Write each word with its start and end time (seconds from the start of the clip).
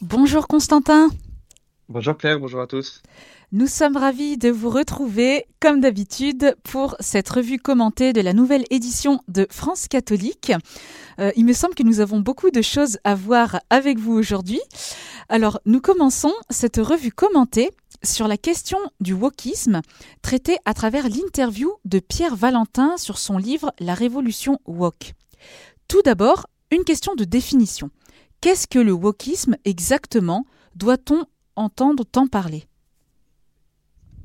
Bonjour 0.00 0.46
Constantin. 0.46 1.08
Bonjour 1.88 2.16
Claire, 2.16 2.38
bonjour 2.38 2.60
à 2.60 2.68
tous. 2.68 3.02
Nous 3.50 3.66
sommes 3.66 3.96
ravis 3.96 4.38
de 4.38 4.48
vous 4.48 4.70
retrouver, 4.70 5.46
comme 5.58 5.80
d'habitude, 5.80 6.54
pour 6.62 6.94
cette 7.00 7.28
revue 7.28 7.58
commentée 7.58 8.12
de 8.12 8.20
la 8.20 8.32
nouvelle 8.32 8.64
édition 8.70 9.20
de 9.26 9.48
France 9.50 9.88
catholique. 9.88 10.52
Euh, 11.18 11.32
il 11.34 11.44
me 11.44 11.52
semble 11.52 11.74
que 11.74 11.82
nous 11.82 11.98
avons 11.98 12.20
beaucoup 12.20 12.52
de 12.52 12.62
choses 12.62 12.98
à 13.02 13.16
voir 13.16 13.58
avec 13.70 13.98
vous 13.98 14.12
aujourd'hui. 14.12 14.60
Alors, 15.28 15.58
nous 15.66 15.80
commençons 15.80 16.32
cette 16.48 16.76
revue 16.76 17.10
commentée 17.10 17.72
sur 18.04 18.28
la 18.28 18.36
question 18.36 18.78
du 19.00 19.14
wokisme, 19.14 19.80
traitée 20.22 20.58
à 20.64 20.74
travers 20.74 21.08
l'interview 21.08 21.72
de 21.84 21.98
Pierre 21.98 22.36
Valentin 22.36 22.98
sur 22.98 23.18
son 23.18 23.36
livre 23.36 23.72
La 23.80 23.94
révolution 23.94 24.60
wok. 24.64 25.14
Tout 25.88 26.02
d'abord, 26.02 26.46
une 26.70 26.84
question 26.84 27.16
de 27.16 27.24
définition. 27.24 27.90
Qu'est-ce 28.40 28.68
que 28.68 28.78
le 28.78 28.92
wokisme 28.92 29.56
exactement 29.64 30.46
Doit-on 30.76 31.24
entendre 31.56 32.04
tant 32.04 32.28
parler? 32.28 32.68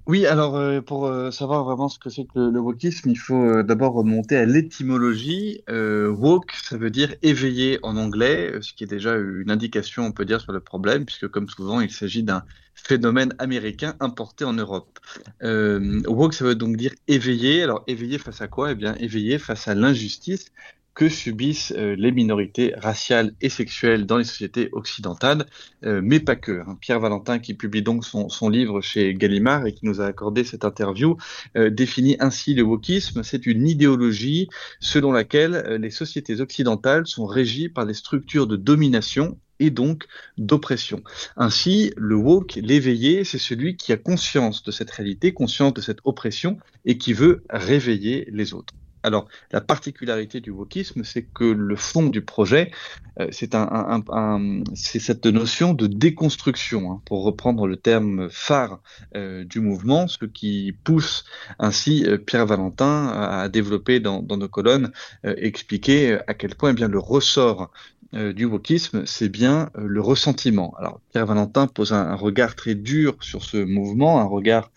Oui, 0.06 0.28
alors 0.28 0.56
euh, 0.56 0.82
pour 0.82 1.08
euh, 1.08 1.32
savoir 1.32 1.64
vraiment 1.64 1.90
ce 1.90 1.98
que 1.98 2.12
c'est 2.12 2.26
que 2.26 2.38
le, 2.38 2.60
wokisme, 2.60 3.10
il 3.10 3.18
faut 3.18 3.42
euh, 3.42 3.64
d'abord 3.64 3.94
remonter 3.94 4.36
à 4.38 4.46
l'étymologie. 4.46 5.64
woke, 5.68 6.52
ça 6.52 6.78
veut 6.78 6.92
dire 6.92 7.16
éveillé 7.24 7.80
en 7.82 7.98
anglais, 7.98 8.54
ce 8.62 8.74
qui 8.74 8.84
est 8.84 8.88
déjà 8.88 9.16
une 9.16 9.50
indication, 9.50 10.06
on 10.06 10.12
peut 10.12 10.26
dire, 10.26 10.42
sur 10.42 10.52
le 10.52 10.60
problème, 10.60 11.06
puisque 11.06 11.28
comme 11.30 11.50
souvent, 11.50 11.82
il 11.82 11.90
s'agit 11.90 12.22
d'un 12.22 12.44
phénomène 12.76 13.34
américain 13.40 13.96
importé 14.00 14.46
en 14.46 14.54
Europe. 14.54 15.00
woke, 15.42 16.34
ça 16.36 16.46
veut 16.46 16.56
donc 16.56 16.78
dire 16.78 16.92
éveillé. 17.08 17.64
Alors 17.64 17.84
éveillé 17.88 18.20
face 18.20 18.42
à 18.42 18.48
quoi? 18.48 18.74
Eh 18.74 18.76
bien, 18.76 18.94
éveillé 19.00 19.40
face 19.40 19.68
à 19.68 19.74
l'injustice 19.74 20.52
que 20.96 21.10
subissent 21.10 21.74
euh, 21.76 21.96
les 21.98 22.12
minorités 22.12 22.74
raciales 22.78 23.34
et 23.42 23.50
sexuelles 23.50 24.06
dans 24.06 24.18
les 24.18 24.24
sociétés 24.24 24.70
occidentales, 24.72 25.46
euh, 25.86 26.02
mais 26.04 26.20
pas 26.20 26.36
que. 26.36 26.62
Hein. 26.62 26.78
Pierre 26.80 27.00
Valentin, 27.00 27.40
qui 27.40 27.54
publie 27.54 27.82
donc 27.82 28.06
son, 28.06 28.50
livre 28.50 28.82
chez 28.82 29.14
Gallimard 29.14 29.66
et 29.66 29.74
qui 29.74 29.86
nous 29.86 30.02
a 30.02 30.06
accordé 30.06 30.44
cette 30.44 30.66
interview, 30.66 31.18
euh, 31.58 31.70
définit 31.70 32.18
ainsi 32.20 32.54
le 32.54 32.64
wokisme. 32.64 33.24
C'est 33.24 33.46
une 33.46 33.68
idéologie 33.68 34.50
selon 34.80 35.12
laquelle 35.12 35.78
les 35.80 35.90
sociétés 35.90 36.42
occidentales 36.42 37.08
sont 37.08 37.26
régies 37.26 37.70
par 37.70 37.86
des 37.86 37.94
structures 37.94 38.48
de 38.48 38.56
domination 38.56 39.38
et 39.60 39.70
donc 39.70 40.06
d'oppression. 40.38 41.04
Ainsi, 41.38 41.94
le 41.96 42.16
woke, 42.16 42.56
l'éveillé, 42.56 43.24
c'est 43.24 43.38
celui 43.38 43.78
qui 43.78 43.94
a 43.94 43.98
conscience 43.98 44.64
de 44.64 44.72
cette 44.72 44.92
réalité, 44.92 45.34
conscience 45.34 45.74
de 45.74 45.82
cette 45.82 46.00
oppression 46.04 46.58
et 46.86 46.98
qui 46.98 47.14
veut 47.14 47.44
réveiller 47.50 48.28
les 48.32 48.54
autres. 48.54 48.74
Alors, 49.04 49.28
la 49.52 49.60
particularité 49.60 50.40
du 50.40 50.50
wokisme, 50.50 51.04
c'est 51.04 51.24
que 51.24 51.44
le 51.44 51.76
fond 51.76 52.08
du 52.08 52.22
projet, 52.22 52.72
euh, 53.20 53.28
c'est 53.32 55.00
cette 55.00 55.26
notion 55.26 55.74
de 55.74 55.88
déconstruction, 55.88 56.92
hein, 56.92 57.02
pour 57.06 57.24
reprendre 57.24 57.68
le 57.68 57.76
terme 57.76 58.30
phare 58.30 58.80
euh, 59.16 59.44
du 59.44 59.60
mouvement, 59.60 60.08
ce 60.08 60.24
qui 60.26 60.74
pousse 60.86 61.26
ainsi 61.60 62.06
euh, 62.06 62.18
Pierre 62.18 62.46
Valentin 62.46 63.10
à, 63.10 63.50
développer 63.50 64.00
dans, 64.00 64.22
nos 64.24 64.48
colonnes, 64.48 64.92
expliquer 65.24 66.18
à 66.28 66.34
quel 66.34 66.56
point 66.56 66.72
eh 66.72 66.74
bien 66.74 66.88
le 66.88 66.98
ressort 66.98 67.72
du 68.14 68.46
wokisme, 68.46 69.06
c'est 69.06 69.30
bien 69.30 69.70
le 69.76 70.00
ressentiment. 70.00 70.74
Alors 70.78 71.02
Pierre 71.12 71.26
Valentin 71.26 71.68
pose 71.68 71.94
un, 71.94 72.16
regard 72.16 72.56
très 72.56 72.76
dur 72.76 73.18
sur 73.22 73.44
ce 73.44 73.58
mouvement, 73.58 74.22
un 74.22 74.26
regard 74.26 74.72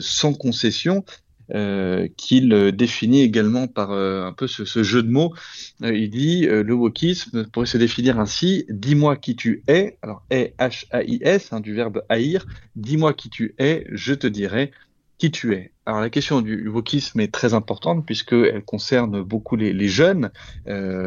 sans 0.00 0.32
concession, 0.32 1.04
euh, 1.54 2.08
qu'il 2.18 2.50
définit 2.72 3.22
également 3.22 3.68
par 3.68 3.92
euh, 3.92 4.26
un 4.26 4.34
peu 4.34 4.46
ce, 4.46 4.82
jeu 4.82 5.02
de 5.02 5.10
mots. 5.10 5.32
Euh, 5.82 5.96
il 5.96 6.10
dit 6.10 6.46
le 6.46 6.74
wokisme 6.74 7.46
pourrait 7.46 7.64
se 7.64 7.78
définir 7.78 8.20
ainsi 8.20 8.66
dis-moi 8.68 9.16
qui 9.16 9.34
tu 9.34 9.62
es, 9.66 9.96
alors 10.02 10.22
est 10.28 10.54
H-A-I-S, 10.58 11.54
hein, 11.54 11.60
du 11.60 11.72
verbe 11.74 12.02
haïr, 12.10 12.46
dis-moi 12.76 13.14
qui 13.14 13.30
tu 13.30 13.54
es, 13.58 13.86
je 13.90 14.12
te 14.12 14.26
dirai 14.26 14.72
qui 15.16 15.30
tu 15.30 15.54
es. 15.54 15.72
Alors 15.86 16.00
la 16.00 16.10
question 16.10 16.42
du 16.42 16.68
wokisme 16.68 17.18
est 17.20 17.32
très 17.32 17.54
importante 17.54 18.04
puisqu'elle 18.04 18.62
concerne 18.62 19.22
beaucoup 19.22 19.56
les, 19.56 19.88
jeunes, 19.88 20.30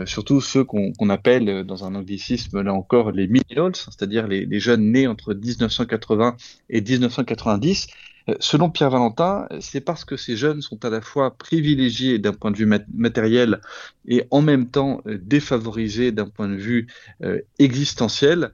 surtout 0.05 0.41
ceux 0.41 0.63
qu'on 0.63 1.09
appelle 1.09 1.63
dans 1.63 1.85
un 1.85 1.93
anglicisme 1.93 2.61
là 2.61 2.73
encore 2.73 3.11
les 3.11 3.27
millennials, 3.27 3.75
c'est-à-dire 3.75 4.27
les, 4.27 4.45
les, 4.45 4.59
jeunes 4.59 4.91
nés 4.91 5.07
entre 5.07 5.35
1980 5.35 6.35
et 6.69 6.81
1990 6.81 7.87
euh, 7.87 8.10
selon 8.39 8.69
Pierre 8.69 8.89
Valentin, 8.89 9.47
c'est 9.59 9.81
parce 9.81 10.05
que 10.05 10.17
ces 10.17 10.35
jeunes 10.35 10.61
sont 10.61 10.83
à 10.85 10.89
la 10.89 11.01
fois 11.01 11.37
privilégiés 11.37 12.19
d'un 12.19 12.33
point 12.33 12.51
de 12.51 12.57
vue 12.57 12.69
matériel 12.93 13.61
et 14.07 14.25
en 14.31 14.41
même 14.41 14.69
temps 14.69 15.01
euh, 15.07 15.17
défavorisés 15.21 16.11
d'un 16.11 16.27
point 16.27 16.47
de 16.47 16.55
vue 16.55 16.87
euh, 17.23 17.39
existentiel 17.59 18.51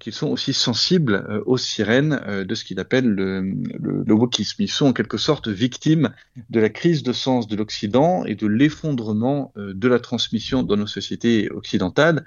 qu'ils 0.00 0.12
sont 0.12 0.26
aussi 0.26 0.52
sensibles 0.52 1.24
aux 1.46 1.56
sirènes 1.56 2.20
de 2.44 2.54
ce 2.56 2.64
qu'il 2.64 2.80
appelle 2.80 3.06
le, 3.06 3.42
le, 3.80 4.12
wokisme. 4.12 4.60
Ils 4.60 4.68
sont 4.68 4.86
en 4.86 4.92
quelque 4.92 5.18
sorte 5.18 5.46
victimes 5.46 6.10
de 6.50 6.58
la 6.58 6.68
crise 6.68 7.04
de 7.04 7.12
sens 7.12 7.46
de 7.46 7.54
l'Occident 7.54 8.24
et 8.24 8.34
de 8.34 8.48
l'effondrement 8.48 9.52
de 9.54 9.88
la 9.88 10.00
transmission 10.00 10.64
dans 10.64 10.76
nos 10.76 10.88
sociétés 10.88 11.48
occidentales. 11.52 12.26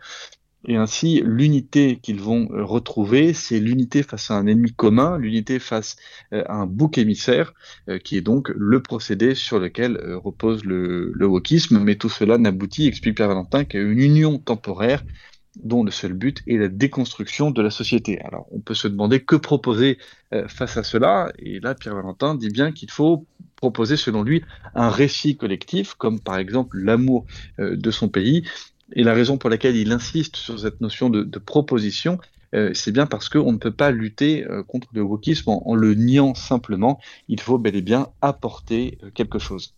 Et 0.67 0.77
ainsi, 0.77 1.21
l'unité 1.23 1.99
qu'ils 2.01 2.19
vont 2.19 2.49
euh, 2.51 2.63
retrouver, 2.63 3.33
c'est 3.33 3.59
l'unité 3.59 4.01
face 4.01 4.31
à 4.31 4.35
un 4.35 4.47
ennemi 4.47 4.73
commun, 4.73 5.17
l'unité 5.17 5.59
face 5.59 5.95
euh, 6.33 6.43
à 6.47 6.55
un 6.55 6.65
bouc 6.65 6.97
émissaire, 6.97 7.53
euh, 7.87 7.99
qui 7.99 8.17
est 8.17 8.21
donc 8.21 8.51
le 8.55 8.81
procédé 8.81 9.35
sur 9.35 9.59
lequel 9.59 9.97
repose 10.15 10.63
le, 10.63 11.11
le 11.13 11.27
wokisme. 11.27 11.79
Mais 11.79 11.95
tout 11.95 12.09
cela 12.09 12.37
n'aboutit, 12.37 12.87
explique 12.87 13.15
Pierre 13.15 13.27
Valentin, 13.27 13.63
qu'à 13.63 13.79
une 13.79 13.99
union 13.99 14.39
temporaire 14.39 15.03
dont 15.63 15.83
le 15.83 15.91
seul 15.91 16.13
but 16.13 16.41
est 16.47 16.57
la 16.57 16.67
déconstruction 16.67 17.51
de 17.51 17.61
la 17.61 17.69
société. 17.69 18.19
Alors, 18.21 18.47
on 18.51 18.59
peut 18.59 18.73
se 18.73 18.89
demander 18.89 19.21
que 19.21 19.37
proposer 19.37 19.97
face 20.49 20.75
à 20.75 20.83
cela, 20.83 21.31
et 21.39 21.61
là, 21.61 21.75
Pierre 21.75 21.95
Valentin 21.95 22.35
dit 22.35 22.49
bien 22.49 22.73
qu'il 22.73 22.91
faut 22.91 23.25
proposer, 23.55 23.95
selon 23.95 24.23
lui, 24.23 24.43
un 24.73 24.89
récit 24.89 25.37
collectif, 25.37 25.93
comme 25.93 26.19
par 26.19 26.37
exemple 26.39 26.77
l'amour 26.77 27.25
de 27.57 27.89
son 27.89 28.09
pays, 28.09 28.43
et 28.93 29.03
la 29.03 29.13
raison 29.13 29.37
pour 29.37 29.49
laquelle 29.49 29.75
il 29.75 29.91
insiste 29.91 30.35
sur 30.35 30.59
cette 30.59 30.81
notion 30.81 31.09
de, 31.09 31.39
proposition, 31.39 32.19
euh, 32.53 32.71
c'est 32.73 32.91
bien 32.91 33.05
parce 33.05 33.29
qu'on 33.29 33.51
ne 33.51 33.57
peut 33.57 33.71
pas 33.71 33.91
lutter 33.91 34.45
euh, 34.45 34.63
contre 34.63 34.87
le 34.93 35.01
wokisme 35.01 35.49
en, 35.49 35.75
le 35.75 35.95
niant 35.95 36.35
simplement. 36.35 36.99
Il 37.27 37.39
faut 37.39 37.57
bel 37.57 37.75
et 37.75 37.81
bien 37.81 38.07
apporter 38.21 38.97
euh, 39.03 39.09
quelque 39.11 39.39
chose. 39.39 39.73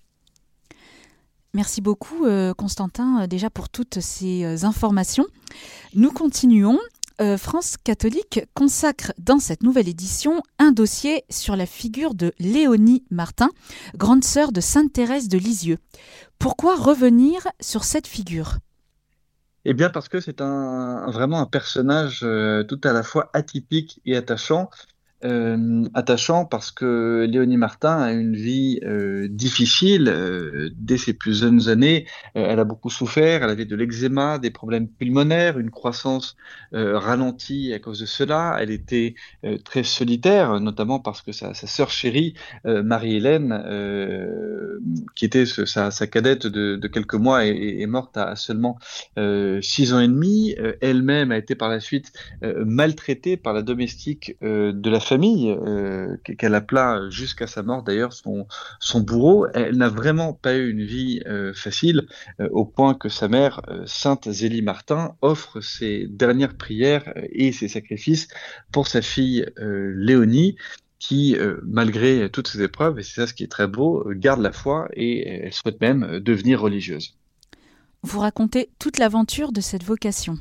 Merci 1.53 1.81
beaucoup, 1.81 2.28
Constantin, 2.56 3.25
déjà 3.25 3.50
pour 3.50 3.69
toutes 3.69 4.00
ces 4.00 4.63
informations. 4.66 5.25
Nous 5.95 6.12
continuons. 6.12 6.78
France 7.38 7.78
catholique 7.84 8.41
consacre 8.53 9.12
dans 9.18 9.39
cette 9.39 9.63
nouvelle 9.63 9.88
édition 9.88 10.44
un 10.59 10.72
dossier 10.72 11.24
sur 11.31 11.56
la 11.56 11.66
figure 11.66 12.13
de 12.13 12.31
Léonie 12.38 13.06
Martin, 13.09 13.50
grande 13.95 14.24
sœur 14.24 14.51
de 14.51 14.62
Sainte 14.62 14.94
Thérèse 14.94 15.29
de 15.29 15.39
Lisieux. 15.39 15.79
Pourquoi 16.38 16.75
revenir 16.75 17.47
sur 17.59 17.85
cette 17.85 18.06
figure? 18.06 18.59
Eh 19.70 19.74
bien 19.74 19.90
parce 19.90 20.08
que 20.10 20.20
c'est 20.22 20.42
un, 20.42 21.12
vraiment 21.12 21.40
un 21.42 21.46
personnage 21.46 22.22
euh, 22.24 22.64
tout 22.64 22.80
à 22.86 22.94
la 22.94 23.04
fois 23.04 23.30
atypique 23.34 24.02
et 24.06 24.16
attachant. 24.16 24.70
Euh, 25.26 25.84
attachant 25.96 26.46
parce 26.46 26.70
que 26.70 27.26
Léonie 27.28 27.58
Martin 27.58 28.00
a 28.00 28.12
une 28.12 28.36
vie 28.36 28.80
euh, 28.84 29.28
difficile 29.28 30.10
euh, 30.10 30.70
dès 30.76 31.00
ses 31.00 31.14
plus 31.14 31.40
jeunes 31.40 31.70
années. 31.70 32.06
elle 32.36 32.60
a 32.60 32.64
beaucoup 32.64 32.92
souffert, 32.92 33.42
elle 33.42 33.50
avait 33.50 33.66
de 33.66 33.76
l'eczéma, 33.76 34.38
des 34.38 34.52
problèmes 34.52 34.88
pulmonaires, 34.88 35.58
une 35.58 35.72
croissance 35.72 36.36
ralentie 36.72 37.74
à 37.74 37.80
cause 37.80 38.00
de 38.00 38.06
cela. 38.06 38.58
Elle 38.60 38.72
était 38.72 39.16
très 39.64 39.84
solitaire, 39.84 40.60
notamment 40.60 41.00
parce 41.00 41.22
que 41.22 41.32
sa, 41.32 41.54
sœur 41.54 41.90
chérie, 41.90 42.34
Marie-Hélène, 42.66 44.80
qui 45.16 45.26
était 45.26 45.46
sa, 45.46 46.08
cadette 46.08 46.46
de, 46.46 46.88
quelques 46.88 47.16
mois, 47.16 47.46
est, 47.46 47.80
est 47.80 47.88
morte 47.88 48.18
à, 48.18 48.36
seulement 48.36 48.78
six 49.62 49.94
ans 49.94 50.00
et 50.00 50.08
demi. 50.08 50.56
Elle-même 50.82 51.32
a 51.32 51.38
été 51.38 51.56
par 51.56 51.70
la 51.70 51.80
suite 51.80 52.12
maltraitée 52.42 53.38
par 53.38 53.54
la 53.54 53.62
domestique 53.62 54.36
de 54.42 54.90
la 54.90 55.00
famille, 55.07 55.50
euh, 55.50 56.18
qu'elle 56.38 56.54
appela 56.54 57.09
jusqu'à 57.09 57.48
sa 57.48 57.63
mort 57.63 57.83
d'ailleurs 57.83 58.13
son, 58.13 58.45
bourreau, 59.01 59.48
elle 59.54 59.77
n'a 59.77 59.89
vraiment 59.89 60.33
pas 60.33 60.56
eu 60.56 60.69
une 60.69 60.83
vie 60.83 61.21
euh, 61.25 61.54
facile, 61.54 62.07
euh, 62.39 62.50
au 62.51 62.65
point 62.65 62.94
que 62.94 63.09
sa 63.09 63.27
mère, 63.27 63.62
Sainte 63.86 64.30
Zélie 64.30 64.62
Martin, 64.62 65.15
offre 65.21 65.62
ses 65.62 66.07
dernières 66.07 66.57
prières 66.57 67.13
et 67.31 67.51
ses 67.51 67.68
sacrifices 67.68 68.27
pour 68.71 68.88
sa 68.88 69.01
fille 69.01 69.45
Léonie 69.57 70.56
qui, 71.00 71.38
malgré 71.63 72.30
toutes 72.30 72.48
ces 72.48 72.62
épreuves, 72.62 73.00
et 73.00 73.03
c'est 73.03 73.21
ça 73.21 73.27
ce 73.27 73.33
qui 73.33 73.44
est 73.44 73.51
très 73.51 73.68
beau, 73.68 74.03
garde 74.10 74.42
la 74.42 74.51
foi 74.51 74.88
et 74.94 75.27
elle 75.27 75.53
souhaite 75.53 75.80
même 75.80 76.19
devenir 76.19 76.60
religieuse. 76.62 77.15
Vous 78.03 78.19
racontez 78.19 78.69
toute 78.80 78.98
l'aventure 78.98 79.51
de 79.51 79.62
cette 79.62 79.83
vocation. 79.83 80.38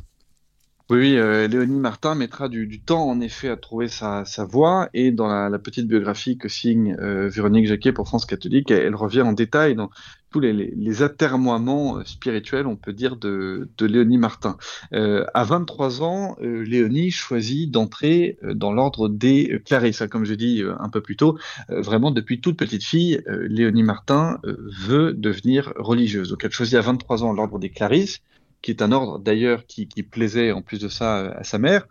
Oui, 0.88 1.16
euh, 1.16 1.48
Léonie 1.48 1.80
Martin 1.80 2.14
mettra 2.14 2.48
du, 2.48 2.80
temps 2.80 3.08
en 3.08 3.20
effet 3.20 3.48
à 3.48 3.56
trouver 3.56 3.88
sa, 3.88 4.22
voie 4.48 4.88
et 4.94 5.10
dans 5.10 5.26
la, 5.26 5.58
petite 5.58 5.88
biographie 5.88 6.38
que 6.38 6.48
signe 6.48 6.96
euh, 7.00 7.28
Véronique 7.28 7.66
Jacquet 7.66 7.90
pour 7.90 8.06
France 8.06 8.24
catholique, 8.24 8.70
elle, 8.70 8.94
revient 8.94 9.22
en 9.22 9.32
détail 9.32 9.74
dans 9.74 9.90
tous 10.30 10.38
les, 10.38 11.02
atermoiements 11.02 11.98
euh, 11.98 12.04
spirituels, 12.04 12.68
on 12.68 12.76
peut 12.76 12.92
dire, 12.92 13.16
de, 13.16 13.68
Léonie 13.80 14.16
Martin. 14.16 14.58
à 14.92 15.42
23 15.42 16.04
ans, 16.04 16.36
Léonie 16.40 17.10
choisit 17.10 17.68
d'entrer 17.68 18.38
dans 18.44 18.72
l'ordre 18.72 19.08
des 19.08 19.60
Clarisses. 19.64 20.04
Comme 20.08 20.24
je 20.24 20.34
dis 20.34 20.62
un 20.78 20.88
peu 20.88 21.00
plus 21.00 21.16
tôt, 21.16 21.36
vraiment 21.68 22.12
depuis 22.12 22.40
toute 22.40 22.56
petite 22.56 22.84
fille, 22.84 23.20
Léonie 23.26 23.82
Martin 23.82 24.38
veut 24.44 25.14
devenir 25.14 25.72
religieuse. 25.74 26.30
Donc 26.30 26.44
elle 26.44 26.52
choisit 26.52 26.76
à 26.76 26.80
23 26.80 27.24
ans 27.24 27.32
l'ordre 27.32 27.58
des 27.58 27.70
Clarisses 27.70 28.20
qui 28.66 28.72
est 28.72 28.82
un 28.82 28.90
ordre 28.90 29.20
d'ailleurs 29.20 29.64
qui, 29.64 29.86
plaisait 30.02 30.50
en 30.50 30.60
plus 30.60 30.80
de 30.80 30.88
ça 30.88 31.18
à 31.18 31.44
sa 31.44 31.56
mère. 31.56 31.86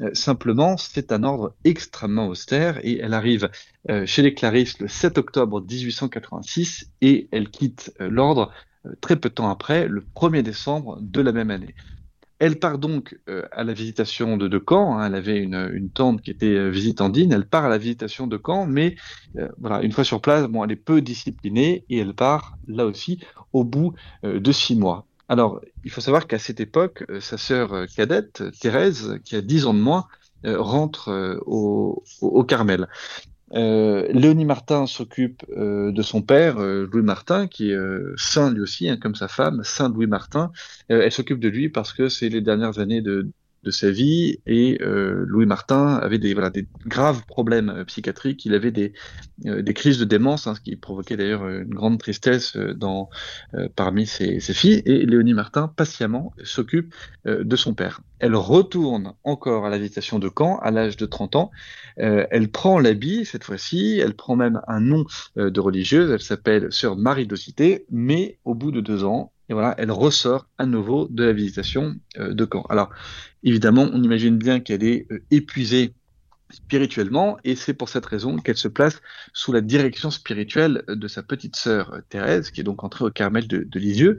Euh, 0.00 0.10
simplement, 0.12 0.76
c'est 0.76 1.10
un 1.10 1.24
ordre 1.24 1.56
extrêmement 1.64 2.28
austère 2.28 2.78
et 2.84 3.00
elle 3.00 3.14
arrive 3.14 3.50
euh, 3.90 4.06
chez 4.06 4.22
les 4.22 4.32
Clarisses 4.32 4.78
le 4.78 4.86
7 4.86 5.18
octobre 5.18 5.60
1886 5.60 6.88
et 7.00 7.26
elle 7.32 7.50
quitte 7.50 7.92
euh, 8.00 8.08
l'ordre 8.08 8.52
très 9.00 9.16
peu 9.16 9.28
de 9.28 9.34
temps 9.34 9.50
après, 9.50 9.88
le 9.88 10.04
1er 10.14 10.42
décembre 10.42 10.98
de 11.00 11.20
la 11.20 11.32
même 11.32 11.50
année. 11.50 11.74
Elle 12.38 12.60
part 12.60 12.78
donc 12.78 13.18
à 13.52 13.64
la 13.64 13.74
visitation 13.74 14.38
de, 14.38 14.48
de 14.48 14.64
Caen. 14.66 14.96
Hein. 14.96 15.08
elle 15.08 15.14
avait 15.16 15.42
une, 15.42 15.90
tante 15.92 16.22
qui 16.22 16.30
était 16.30 16.70
visitandine. 16.70 17.32
Elle 17.32 17.44
part 17.44 17.66
à 17.66 17.68
la 17.68 17.76
visitation 17.76 18.26
de 18.26 18.40
Caen, 18.42 18.66
mais 18.66 18.96
voilà, 19.58 19.82
une 19.82 19.92
fois 19.92 20.04
sur 20.04 20.22
place, 20.22 20.48
elle 20.48 20.72
est 20.72 20.76
peu 20.76 21.02
disciplinée 21.02 21.84
et 21.90 21.98
elle 21.98 22.14
part 22.14 22.56
là 22.66 22.86
aussi 22.86 23.20
au 23.52 23.62
bout 23.64 23.92
de 24.22 24.52
six 24.52 24.74
mois. 24.74 25.06
Alors, 25.30 25.60
il 25.84 25.92
faut 25.92 26.00
savoir 26.00 26.26
qu'à 26.26 26.40
cette 26.40 26.58
époque, 26.58 27.04
euh, 27.08 27.20
sa 27.20 27.38
sœur 27.38 27.72
euh, 27.72 27.86
cadette, 27.86 28.42
Thérèse, 28.60 29.20
qui 29.24 29.36
a 29.36 29.40
10 29.40 29.66
ans 29.66 29.74
de 29.74 29.78
moins, 29.78 30.08
euh, 30.44 30.60
rentre 30.60 31.38
au, 31.46 32.02
Carmel. 32.48 32.88
Léonie 33.52 34.44
Martin 34.44 34.86
s'occupe 34.86 35.44
de 35.48 36.02
son 36.02 36.22
père, 36.22 36.58
Louis 36.60 37.02
Martin, 37.02 37.48
qui 37.48 37.72
est 37.72 37.78
saint 38.16 38.52
lui 38.52 38.60
aussi, 38.60 38.88
hein, 38.88 38.96
comme 38.96 39.16
sa 39.16 39.26
femme, 39.26 39.62
Saint 39.64 39.88
Louis 39.88 40.06
Martin. 40.06 40.52
elle 40.88 41.10
s'occupe 41.10 41.40
de 41.40 41.48
lui 41.48 41.68
parce 41.68 41.92
que 41.92 42.08
c'est 42.08 42.28
les 42.28 42.40
dernières 42.40 42.78
années 42.78 43.00
de, 43.00 43.28
de 43.62 43.70
sa 43.70 43.90
vie 43.90 44.40
et 44.46 44.78
euh, 44.80 45.24
Louis 45.26 45.44
Martin 45.44 45.96
avait 45.96 46.18
des, 46.18 46.32
voilà, 46.32 46.50
des 46.50 46.66
graves 46.86 47.24
problèmes 47.26 47.68
euh, 47.68 47.84
psychiatriques, 47.84 48.44
il 48.46 48.54
avait 48.54 48.70
des, 48.70 48.94
euh, 49.46 49.60
des 49.60 49.74
crises 49.74 49.98
de 49.98 50.04
démence, 50.04 50.46
hein, 50.46 50.54
ce 50.54 50.60
qui 50.60 50.76
provoquait 50.76 51.16
d'ailleurs 51.16 51.46
une 51.46 51.74
grande 51.74 51.98
tristesse 51.98 52.56
dans, 52.56 53.10
parmi 53.76 54.06
ses, 54.06 54.40
ses, 54.40 54.54
filles, 54.54 54.82
et 54.86 55.04
Léonie 55.04 55.34
Martin 55.34 55.68
patiemment 55.68 56.32
s'occupe 56.42 56.94
de 57.24 57.56
son 57.56 57.74
père. 57.74 58.00
Elle 58.18 58.34
retourne 58.34 59.14
encore 59.24 59.66
à 59.66 59.70
la 59.70 59.78
visitation 59.78 60.18
de 60.18 60.30
Caen 60.36 60.58
à 60.58 60.70
l'âge 60.70 60.96
de 60.96 61.06
30 61.06 61.36
ans, 61.36 61.50
elle 61.96 62.50
prend 62.50 62.78
l'habit 62.78 63.24
cette 63.24 63.44
fois-ci, 63.44 64.00
elle 64.02 64.14
prend 64.14 64.36
même 64.36 64.60
un 64.68 64.80
nom 64.80 65.04
de 65.36 65.60
religieuse, 65.60 66.10
elle 66.10 66.20
s'appelle 66.20 66.68
Sœur 66.70 66.96
Marie 66.96 67.26
d'Ocité, 67.26 67.86
mais 67.90 68.38
au 68.44 68.54
bout 68.54 68.70
de 68.70 68.80
deux 68.80 69.04
ans, 69.04 69.32
et 69.50 69.52
voilà, 69.52 69.74
elle 69.76 69.90
ressort 69.90 70.46
à 70.56 70.64
nouveau 70.64 71.08
de 71.10 71.24
la 71.24 71.32
visitation 71.32 71.96
de 72.16 72.48
Caen. 72.50 72.62
Alors, 72.70 72.90
Évidemment, 73.42 73.88
on 73.92 74.02
imagine 74.02 74.36
bien 74.36 74.60
qu'elle 74.60 74.84
est 74.84 75.06
euh, 75.10 75.22
épuisée 75.30 75.94
spirituellement, 76.50 77.38
et 77.44 77.54
c'est 77.54 77.74
pour 77.74 77.88
cette 77.88 78.04
raison 78.06 78.36
qu'elle 78.36 78.56
se 78.56 78.68
place 78.68 79.00
sous 79.32 79.52
la 79.52 79.60
direction 79.60 80.10
spirituelle 80.10 80.82
de 80.88 81.08
sa 81.08 81.22
petite 81.22 81.56
sœur 81.56 81.94
euh, 81.94 82.00
Thérèse, 82.08 82.50
qui 82.50 82.60
est 82.60 82.64
donc 82.64 82.84
entrée 82.84 83.04
au 83.04 83.10
Carmel 83.10 83.46
de, 83.46 83.78
Lisieux. 83.78 84.18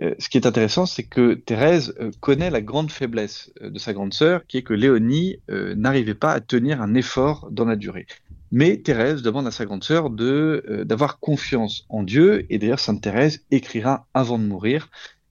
Euh, 0.00 0.14
ce 0.18 0.28
qui 0.28 0.38
est 0.38 0.46
intéressant, 0.46 0.86
c'est 0.86 1.02
que 1.02 1.34
Thérèse 1.34 1.94
connaît 2.20 2.50
la 2.50 2.62
grande 2.62 2.90
faiblesse 2.90 3.50
de 3.60 3.78
sa 3.78 3.92
grande 3.92 4.14
sœur, 4.14 4.46
qui 4.46 4.58
est 4.58 4.62
que 4.62 4.74
Léonie 4.74 5.38
n'arrivait 5.48 6.14
pas 6.14 6.32
à 6.32 6.40
tenir 6.40 6.82
un 6.82 6.94
effort 6.94 7.48
dans 7.50 7.64
la 7.64 7.76
durée. 7.76 8.06
Mais 8.52 8.76
Thérèse 8.78 9.22
demande 9.22 9.46
à 9.46 9.50
sa 9.50 9.64
grande 9.64 9.84
sœur 9.84 10.10
de 10.10 10.84
d'avoir 10.86 11.18
confiance 11.18 11.84
en 11.88 12.02
Dieu, 12.02 12.46
et 12.50 12.58
d'ailleurs 12.58 12.80
Sainte 12.80 13.02
Thérèse 13.02 13.44
écrira 13.50 14.06
avant 14.14 14.38
de 14.38 14.44
mourir 14.44 14.88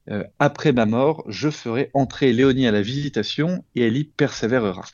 euh, 0.09 0.23
après 0.39 0.71
ma 0.71 0.85
mort, 0.85 1.23
je 1.27 1.49
ferai 1.49 1.89
entrer 1.93 2.31
Léonie 2.31 2.67
à 2.67 2.71
la 2.71 2.81
visitation 2.81 3.63
et 3.75 3.87
elle 3.87 3.97
y 3.97 4.03
persévérera. 4.03 4.85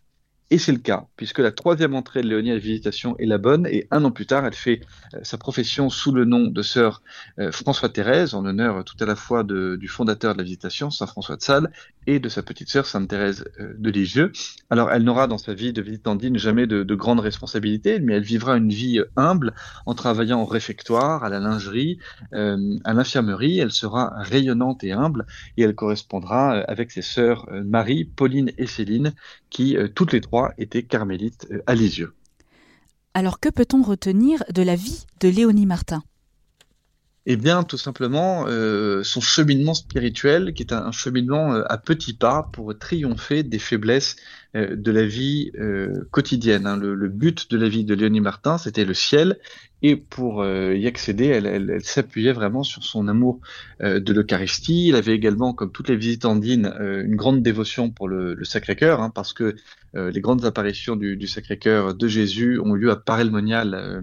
Et 0.49 0.57
c'est 0.57 0.73
le 0.73 0.79
cas, 0.79 1.05
puisque 1.15 1.39
la 1.39 1.53
troisième 1.53 1.95
entrée 1.95 2.21
de 2.21 2.27
Léonie 2.27 2.51
à 2.51 2.55
la 2.55 2.59
visitation 2.59 3.17
est 3.17 3.25
la 3.25 3.37
bonne, 3.37 3.65
et 3.67 3.87
un 3.89 4.03
an 4.03 4.11
plus 4.11 4.25
tard, 4.25 4.45
elle 4.45 4.53
fait 4.53 4.81
euh, 5.13 5.19
sa 5.23 5.37
profession 5.37 5.89
sous 5.89 6.11
le 6.11 6.25
nom 6.25 6.47
de 6.47 6.61
sœur 6.61 7.01
euh, 7.39 7.51
François 7.51 7.89
Thérèse, 7.89 8.33
en 8.33 8.45
honneur 8.45 8.83
tout 8.83 8.97
à 8.99 9.05
la 9.05 9.15
fois 9.15 9.43
du 9.43 9.87
fondateur 9.87 10.33
de 10.33 10.39
la 10.39 10.43
visitation, 10.43 10.91
Saint 10.91 11.07
François 11.07 11.37
de 11.37 11.41
Sales, 11.41 11.71
et 12.07 12.19
de 12.19 12.29
sa 12.29 12.43
petite 12.43 12.69
sœur 12.69 12.85
Sainte 12.85 13.09
Thérèse 13.09 13.45
euh, 13.59 13.73
de 13.77 13.89
Lisieux. 13.89 14.31
Alors, 14.69 14.91
elle 14.91 15.03
n'aura 15.03 15.27
dans 15.27 15.37
sa 15.37 15.53
vie 15.53 15.73
de 15.73 15.81
visitandine 15.81 16.37
jamais 16.37 16.67
de, 16.67 16.83
de 16.83 16.95
grandes 16.95 17.19
responsabilités, 17.19 17.99
mais 17.99 18.13
elle 18.13 18.23
vivra 18.23 18.57
une 18.57 18.69
vie 18.69 19.01
humble 19.15 19.53
en 19.85 19.93
travaillant 19.93 20.41
au 20.41 20.45
réfectoire, 20.45 21.23
à 21.23 21.29
la 21.29 21.39
lingerie, 21.39 21.99
à 22.31 22.93
l'infirmerie. 22.93 23.59
Elle 23.59 23.71
sera 23.71 24.13
rayonnante 24.17 24.83
et 24.83 24.91
humble, 24.91 25.25
et 25.57 25.63
elle 25.63 25.75
correspondra 25.75 26.59
avec 26.61 26.91
ses 26.91 27.01
sœurs 27.01 27.47
Marie, 27.65 28.05
Pauline 28.05 28.51
et 28.57 28.67
Céline, 28.67 29.13
qui 29.49 29.77
toutes 29.95 30.13
les 30.13 30.21
trois 30.21 30.53
était 30.57 30.83
carmélite 30.83 31.47
euh, 31.51 31.61
à 31.67 31.75
Lisieux. 31.75 32.13
Alors 33.13 33.39
que 33.39 33.49
peut-on 33.49 33.81
retenir 33.81 34.43
de 34.53 34.61
la 34.61 34.75
vie 34.75 35.05
de 35.19 35.27
Léonie 35.27 35.65
Martin? 35.65 36.01
Eh 37.27 37.35
bien, 37.35 37.61
tout 37.63 37.77
simplement, 37.77 38.45
euh, 38.47 39.03
son 39.03 39.21
cheminement 39.21 39.75
spirituel, 39.75 40.53
qui 40.53 40.63
est 40.63 40.73
un, 40.73 40.91
cheminement 40.91 41.53
euh, 41.53 41.63
à 41.69 41.77
petits 41.77 42.13
pas 42.13 42.49
pour 42.51 42.75
triompher 42.77 43.43
des 43.43 43.59
faiblesses 43.59 44.15
de 44.53 44.91
la 44.91 45.05
vie 45.05 45.49
quotidienne. 46.11 46.67
Hein. 46.67 46.75
Le, 46.75 47.07
but 47.07 47.49
de 47.51 47.57
la 47.57 47.69
vie 47.69 47.85
de 47.85 47.93
Léonie 47.93 48.19
Martin, 48.19 48.57
c'était 48.57 48.83
le 48.83 48.93
ciel, 48.93 49.39
et 49.81 49.95
pour 49.95 50.45
y 50.45 50.87
accéder, 50.87 51.27
elle, 51.27 51.79
s'appuyait 51.81 52.33
vraiment 52.33 52.63
sur 52.63 52.83
son 52.83 53.07
amour 53.07 53.39
de 53.79 54.11
l'Eucharistie. 54.11 54.89
Il 54.89 54.95
avait 54.95 55.15
également, 55.15 55.53
comme 55.53 55.71
toutes 55.71 55.87
les 55.87 55.95
visitandines, 55.95 56.65
une 56.81 57.15
grande 57.15 57.41
dévotion 57.41 57.91
pour 57.91 58.09
le, 58.09 58.43
Sacré-Cœur, 58.43 59.01
hein, 59.01 59.09
parce 59.09 59.31
que 59.31 59.55
les 59.93 60.19
grandes 60.19 60.43
apparitions 60.43 60.97
du, 60.97 61.27
Sacré-Cœur 61.27 61.95
de 61.95 62.07
Jésus 62.09 62.59
ont 62.59 62.75
eu 62.75 62.79
lieu 62.79 62.91
à 62.91 62.97
Paray-le-Monial 62.97 63.73
euh, 63.73 64.01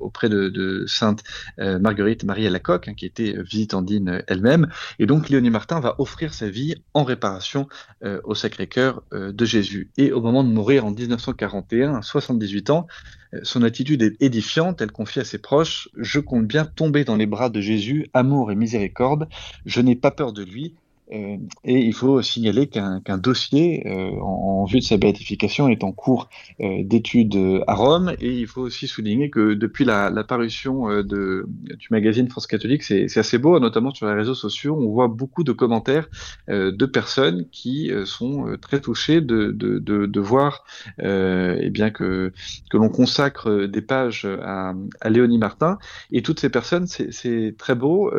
auprès 0.00 0.28
de, 0.28 0.84
Sainte 0.86 1.22
euh, 1.58 1.78
Marguerite 1.78 2.24
Marie 2.24 2.46
Alacoque, 2.46 2.88
hein, 2.88 2.94
qui 2.94 3.06
était 3.06 3.34
visitandine 3.42 4.08
euh, 4.08 4.22
elle-même. 4.26 4.68
Et 4.98 5.06
donc 5.06 5.28
Léonie 5.28 5.50
Martin 5.50 5.80
va 5.80 5.94
offrir 5.98 6.34
sa 6.34 6.48
vie 6.48 6.74
en 6.94 7.04
réparation 7.04 7.68
au 8.24 8.34
Sacré-Cœur 8.34 9.02
de 9.12 9.44
Jésus. 9.44 9.90
Et 9.96 10.12
au 10.12 10.20
moment 10.20 10.44
de 10.44 10.48
mourir 10.48 10.84
en 10.84 10.90
1941, 10.90 11.96
à 11.96 12.02
78 12.02 12.70
ans, 12.70 12.86
son 13.42 13.62
attitude 13.62 14.02
est 14.02 14.20
édifiante. 14.20 14.80
Elle 14.80 14.92
confie 14.92 15.20
à 15.20 15.24
ses 15.24 15.38
proches 15.38 15.88
Je 15.96 16.20
compte 16.20 16.46
bien 16.46 16.64
tomber 16.64 17.04
dans 17.04 17.16
les 17.16 17.26
bras 17.26 17.50
de 17.50 17.60
Jésus, 17.60 18.08
amour 18.12 18.52
et 18.52 18.54
miséricorde. 18.54 19.28
Je 19.66 19.80
n'ai 19.80 19.96
pas 19.96 20.10
peur 20.10 20.32
de 20.32 20.42
lui. 20.42 20.74
Euh, 21.14 21.36
et 21.64 21.78
il 21.78 21.94
faut 21.94 22.20
signaler 22.22 22.66
qu'un 22.66 23.18
dossier 23.18 23.86
euh, 23.86 24.10
en, 24.20 24.64
vue 24.64 24.78
de 24.78 24.84
sa 24.84 24.96
béatification 24.96 25.68
est 25.68 25.84
en 25.84 25.92
cours 25.92 26.28
euh, 26.60 26.82
d'étude 26.82 27.36
à 27.66 27.74
Rome. 27.74 28.14
Et 28.20 28.32
il 28.32 28.46
faut 28.46 28.62
aussi 28.62 28.86
souligner 28.86 29.30
que 29.30 29.54
depuis 29.54 29.84
la, 29.84 30.10
parution 30.24 31.02
du 31.02 31.88
magazine 31.90 32.28
France 32.28 32.46
Catholique, 32.46 32.82
c'est 32.82 33.18
assez 33.18 33.36
beau, 33.36 33.60
notamment 33.60 33.92
sur 33.92 34.06
les 34.06 34.14
réseaux 34.14 34.34
sociaux. 34.34 34.76
On 34.80 34.90
voit 34.90 35.08
beaucoup 35.08 35.44
de 35.44 35.52
commentaires 35.52 36.08
de 36.48 36.86
personnes 36.86 37.46
qui 37.50 37.90
sont 38.06 38.56
très 38.60 38.80
touchées 38.80 39.20
de, 39.20 40.20
voir 40.20 40.64
eh 40.98 41.70
bien 41.70 41.90
que, 41.90 42.32
l'on 42.72 42.88
consacre 42.88 43.66
des 43.66 43.82
pages 43.82 44.26
à, 44.42 44.72
Léonie 45.10 45.38
Martin. 45.38 45.78
Et 46.10 46.22
toutes 46.22 46.40
ces 46.40 46.48
personnes, 46.48 46.86
c'est 46.86 47.54
très 47.58 47.74
beau, 47.74 48.10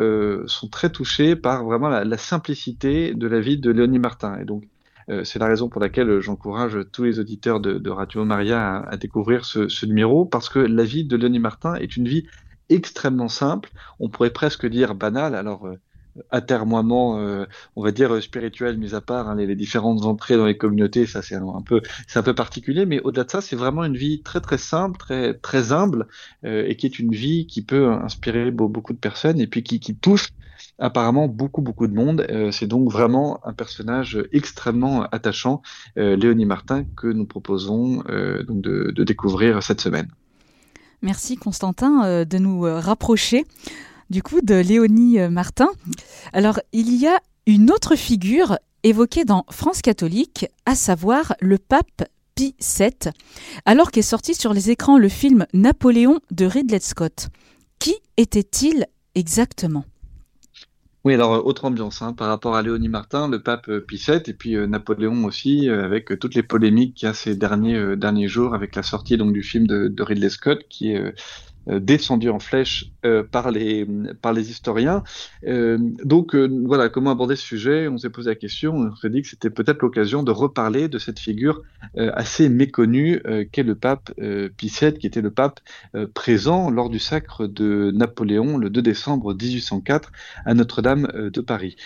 sont 0.46 0.68
très 0.68 0.90
touchées 0.90 1.34
par 1.34 1.64
vraiment 1.64 1.88
la 1.88 2.18
simplicité 2.18 2.85
de 2.86 3.26
la 3.26 3.40
vie 3.40 3.58
de 3.58 3.70
Léonie 3.70 3.98
Martin. 3.98 4.38
Et 4.40 4.44
donc, 4.44 4.64
euh, 5.08 5.24
c'est 5.24 5.38
la 5.38 5.46
raison 5.46 5.68
pour 5.68 5.80
laquelle 5.80 6.20
j'encourage 6.20 6.78
tous 6.92 7.04
les 7.04 7.18
auditeurs 7.18 7.60
de, 7.60 7.90
Radio 7.90 8.24
Maria 8.24 8.78
à, 8.78 8.96
découvrir 8.96 9.44
ce, 9.44 9.86
numéro, 9.86 10.24
parce 10.24 10.48
que 10.48 10.58
la 10.58 10.84
vie 10.84 11.04
de 11.04 11.16
Léonie 11.16 11.38
Martin 11.38 11.74
est 11.76 11.96
une 11.96 12.08
vie 12.08 12.26
extrêmement 12.68 13.28
simple, 13.28 13.70
on 14.00 14.08
pourrait 14.08 14.30
presque 14.32 14.66
dire 14.66 14.94
banale. 14.94 15.34
Alors, 15.34 15.66
euh, 15.66 15.76
atermoiement, 16.30 17.18
euh, 17.18 17.44
on 17.76 17.82
va 17.82 17.92
dire 17.92 18.22
spirituel, 18.22 18.78
mis 18.78 18.94
à 18.94 19.00
part 19.00 19.28
hein, 19.28 19.36
les, 19.36 19.54
différentes 19.56 20.04
entrées 20.04 20.36
dans 20.36 20.46
les 20.46 20.56
communautés, 20.56 21.06
ça 21.06 21.22
c'est 21.22 21.34
un, 21.34 21.62
peu, 21.64 21.80
c'est 22.06 22.18
un 22.18 22.22
peu 22.22 22.34
particulier, 22.34 22.86
mais 22.86 23.00
au-delà 23.00 23.24
de 23.24 23.30
ça, 23.30 23.40
c'est 23.40 23.56
vraiment 23.56 23.84
une 23.84 23.96
vie 23.96 24.22
très 24.22 24.40
très 24.40 24.58
simple, 24.58 24.98
très 24.98 25.34
très 25.34 25.72
humble, 25.72 26.06
et 26.44 26.76
qui 26.76 26.86
est 26.86 26.98
une 26.98 27.12
vie 27.12 27.46
qui 27.46 27.62
peut 27.62 27.90
inspirer 27.92 28.50
beaucoup 28.50 28.92
de 28.92 28.98
personnes 28.98 29.40
et 29.40 29.46
puis 29.46 29.62
qui, 29.62 29.94
touche 29.94 30.32
apparemment 30.78 31.28
beaucoup 31.28 31.62
beaucoup 31.62 31.86
de 31.86 31.94
monde. 31.94 32.26
Euh, 32.30 32.50
c'est 32.50 32.66
donc 32.66 32.90
vraiment 32.90 33.40
un 33.46 33.52
personnage 33.52 34.18
extrêmement 34.32 35.04
attachant, 35.04 35.62
euh, 35.98 36.16
Léonie 36.16 36.44
Martin, 36.44 36.84
que 36.96 37.06
nous 37.06 37.26
proposons 37.26 38.02
euh, 38.08 38.42
donc 38.42 38.60
de, 38.60 39.04
découvrir 39.04 39.62
cette 39.62 39.80
semaine. 39.80 40.08
Merci 41.02 41.36
Constantin 41.36 42.24
de 42.24 42.38
nous 42.38 42.62
rapprocher 42.62 43.44
du 44.10 44.22
coup 44.22 44.40
de 44.42 44.54
Léonie 44.54 45.18
Martin. 45.30 45.68
Alors 46.32 46.60
il 46.72 46.94
y 46.94 47.06
a 47.06 47.18
une 47.46 47.70
autre 47.70 47.96
figure 47.96 48.56
évoqué 48.82 49.24
dans 49.24 49.44
France 49.50 49.82
catholique, 49.82 50.46
à 50.64 50.74
savoir 50.74 51.34
le 51.40 51.58
pape 51.58 52.04
Pie 52.36 52.54
VII, 52.60 53.12
alors 53.64 53.90
qu'est 53.90 54.02
sorti 54.02 54.34
sur 54.34 54.52
les 54.52 54.70
écrans 54.70 54.98
le 54.98 55.08
film 55.08 55.46
Napoléon 55.54 56.20
de 56.30 56.44
Ridley 56.44 56.80
Scott. 56.80 57.28
Qui 57.78 57.94
était-il 58.16 58.86
exactement? 59.14 59.84
Oui, 61.04 61.14
alors 61.14 61.34
euh, 61.34 61.40
autre 61.40 61.64
ambiance 61.64 62.02
hein, 62.02 62.12
par 62.12 62.28
rapport 62.28 62.56
à 62.56 62.62
Léonie 62.62 62.88
Martin, 62.88 63.28
le 63.28 63.42
pape 63.42 63.68
euh, 63.68 63.80
Pie 63.80 64.02
VII, 64.06 64.20
et 64.26 64.34
puis 64.34 64.54
euh, 64.54 64.66
Napoléon 64.66 65.24
aussi, 65.24 65.68
avec 65.70 66.18
toutes 66.18 66.34
les 66.34 66.42
polémiques 66.42 66.94
qu'il 66.94 67.06
y 67.06 67.10
a 67.10 67.14
ces 67.14 67.36
derniers 67.36 67.96
derniers 67.96 68.28
jours 68.28 68.54
avec 68.54 68.76
la 68.76 68.82
sortie 68.82 69.16
donc 69.16 69.32
du 69.32 69.42
film 69.42 69.66
de, 69.66 70.02
Ridley 70.02 70.28
Scott, 70.28 70.66
qui 70.68 70.92
est 70.92 71.00
euh, 71.00 71.12
descendu 71.66 72.30
en 72.30 72.38
flèche 72.38 72.92
euh, 73.04 73.22
par, 73.22 73.50
les, 73.50 73.86
par 74.20 74.32
les 74.32 74.50
historiens. 74.50 75.02
Euh, 75.46 75.78
donc 76.04 76.34
voilà, 76.34 76.88
comment 76.88 77.10
aborder 77.10 77.36
ce 77.36 77.44
sujet? 77.44 77.88
On 77.88 77.98
s'est 77.98 78.10
posé 78.10 78.30
la 78.30 78.36
question, 78.36 78.74
on 78.74 78.96
s'est 78.96 79.10
dit 79.10 79.22
que 79.22 79.28
c'était 79.28 79.50
peut-être 79.50 79.82
l'occasion 79.82 80.22
de 80.22 80.30
reparler 80.30 80.88
de 80.88 80.98
cette 80.98 81.18
figure 81.18 81.62
assez 81.96 82.48
méconnue 82.48 83.22
qu'est 83.52 83.62
le 83.62 83.74
pape 83.74 84.12
Pie 84.56 84.72
qui 84.98 85.06
était 85.06 85.20
le 85.20 85.30
pape 85.30 85.60
présent 86.14 86.70
lors 86.70 86.90
du 86.90 86.98
sacre 86.98 87.46
de 87.46 87.90
Napoléon 87.94 88.58
le 88.58 88.70
2 88.70 88.82
décembre 88.82 89.34
1804 89.34 90.12
à 90.44 90.54
Notre-Dame 90.54 91.30
de 91.32 91.40
Paris. 91.40 91.76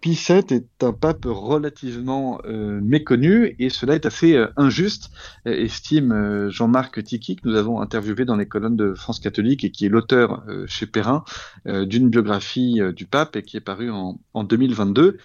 Pie 0.00 0.18
est 0.28 0.82
un 0.82 0.92
pape 0.92 1.24
relativement 1.24 2.40
méconnu 2.46 3.56
et 3.58 3.70
cela 3.70 3.94
est 3.94 4.06
assez 4.06 4.42
injuste, 4.56 5.10
estime 5.44 6.48
Jean-Marc 6.50 7.02
Tiki, 7.02 7.36
que 7.36 7.48
nous 7.48 7.56
avons 7.56 7.80
interviewé 7.80 8.24
dans 8.24 8.36
les 8.36 8.46
colonnes 8.46 8.76
de 8.76 8.94
France 9.02 9.20
catholique 9.20 9.64
et 9.64 9.70
qui 9.70 9.84
est 9.84 9.88
l'auteur 9.88 10.44
euh, 10.48 10.64
chez 10.66 10.86
Perrin 10.86 11.24
euh, 11.66 11.84
d'une 11.84 12.08
biographie 12.08 12.80
euh, 12.80 12.92
du 12.92 13.04
pape 13.04 13.36
et 13.36 13.42
qui 13.42 13.56
est 13.56 13.60
parue 13.60 13.90
en, 13.90 14.18
en 14.32 14.44
2022. 14.44 15.18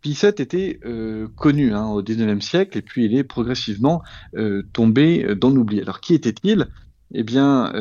Pie 0.00 0.18
était 0.22 0.80
connu 1.36 1.72
hein, 1.72 1.86
au 1.86 2.02
XIXe 2.02 2.44
siècle 2.44 2.78
et 2.78 2.82
puis 2.82 3.04
il 3.04 3.16
est 3.16 3.24
progressivement 3.24 4.02
tombé 4.72 5.34
dans 5.34 5.50
l'oubli. 5.50 5.80
Alors 5.80 6.00
qui 6.00 6.14
était-il? 6.14 6.68
Eh 7.14 7.22
bien, 7.22 7.72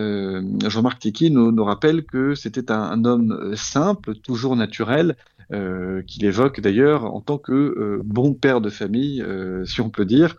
Jean-Marc 0.68 1.00
Tiki 1.00 1.32
nous, 1.32 1.52
nous, 1.52 1.64
rappelle 1.64 2.06
que 2.06 2.36
c'était 2.36 2.72
un, 2.72 3.04
homme 3.06 3.56
simple, 3.56 4.16
toujours 4.16 4.56
naturel, 4.56 5.16
euh, 5.52 6.02
qu'il 6.02 6.26
évoque 6.26 6.60
d'ailleurs 6.60 7.06
en 7.06 7.22
tant 7.22 7.38
que 7.38 7.52
euh, 7.52 8.02
bon 8.04 8.34
père 8.34 8.62
de 8.62 8.70
famille, 8.70 9.22
euh, 9.22 9.64
si 9.66 9.82
on 9.82 9.90
peut 9.90 10.06
dire. 10.06 10.38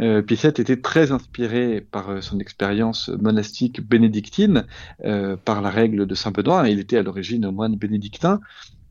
Euh, 0.00 0.22
Pissette 0.22 0.58
était 0.58 0.80
très 0.80 1.12
inspiré 1.12 1.80
par 1.80 2.22
son 2.22 2.40
expérience 2.40 3.08
monastique 3.08 3.80
bénédictine, 3.80 4.66
par 5.44 5.62
la 5.62 5.70
règle 5.70 6.06
de 6.06 6.14
Saint 6.14 6.30
Benoît. 6.30 6.68
Il 6.68 6.80
était 6.80 6.96
à 6.96 7.02
l'origine 7.02 7.50
moine 7.50 7.76
bénédictin. 7.76 8.40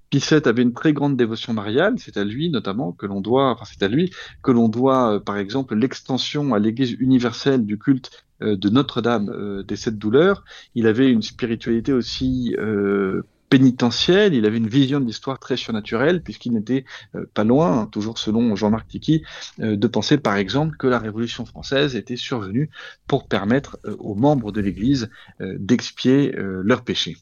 Pissette 0.09 0.47
avait 0.47 0.63
une 0.63 0.73
très 0.73 0.91
grande 0.93 1.17
dévotion 1.17 1.53
mariale, 1.53 1.95
c'est 1.97 2.17
à 2.17 2.23
lui 2.23 2.49
notamment 2.49 2.93
que 2.93 3.05
l'on 3.05 3.21
doit, 3.21 3.51
enfin 3.51 3.65
c'est 3.65 3.83
à 3.83 3.87
lui 3.87 4.11
que 4.41 4.51
l'on 4.51 4.67
doit, 4.67 5.23
par 5.23 5.37
exemple, 5.37 5.75
l'extension 5.75 6.55
à 6.55 6.59
l'Église 6.59 6.93
universelle 6.99 7.63
du 7.63 7.77
culte 7.77 8.09
de 8.41 8.69
Notre-Dame 8.69 9.63
des 9.67 9.75
Sept 9.75 9.97
Douleurs. 9.97 10.43
Il 10.75 10.87
avait 10.87 11.11
une 11.11 11.21
spiritualité 11.21 11.93
aussi 11.93 12.55
euh, 12.59 13.23
pénitentiel, 13.49 14.33
il 14.33 14.45
avait 14.45 14.57
une 14.57 14.67
vision 14.67 14.99
de 14.99 15.05
l'histoire 15.05 15.39
très 15.39 15.57
surnaturelle, 15.57 16.21
puisqu'il 16.21 16.53
n'était 16.53 16.85
euh, 17.15 17.25
pas 17.33 17.43
loin, 17.43 17.87
toujours 17.87 18.17
selon 18.19 18.55
Jean-Marc 18.55 18.87
Tiki, 18.87 19.23
euh, 19.59 19.75
de 19.75 19.87
penser 19.87 20.17
par 20.17 20.35
exemple 20.37 20.77
que 20.77 20.87
la 20.87 20.99
Révolution 20.99 21.45
française 21.45 21.95
était 21.95 22.15
survenue 22.15 22.69
pour 23.07 23.27
permettre 23.27 23.79
euh, 23.85 23.95
aux 23.99 24.15
membres 24.15 24.51
de 24.51 24.61
l'Église 24.61 25.09
d'expier 25.39 26.33
leurs 26.35 26.83
péchés. 26.83 27.17